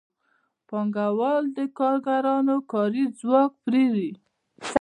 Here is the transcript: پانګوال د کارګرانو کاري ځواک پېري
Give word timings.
پانګوال 0.67 1.43
د 1.57 1.59
کارګرانو 1.77 2.55
کاري 2.71 3.03
ځواک 3.19 3.51
پېري 3.65 4.09